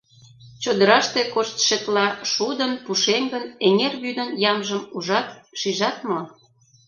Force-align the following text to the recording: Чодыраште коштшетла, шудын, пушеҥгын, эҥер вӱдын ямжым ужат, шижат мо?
Чодыраште 0.63 1.21
коштшетла, 1.33 2.07
шудын, 2.31 2.71
пушеҥгын, 2.85 3.45
эҥер 3.67 3.93
вӱдын 4.03 4.29
ямжым 4.51 4.83
ужат, 4.97 5.27
шижат 5.59 5.97
мо? 6.09 6.19